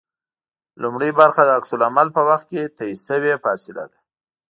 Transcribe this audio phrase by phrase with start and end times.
[0.81, 3.97] لومړۍ برخه د عکس العمل په وخت کې طی شوې فاصله ده